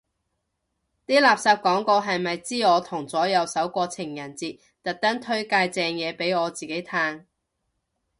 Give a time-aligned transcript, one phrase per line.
[1.05, 7.25] 啲垃圾廣告係咪知我同左右手過情人節，特登推介正嘢俾我自己嘆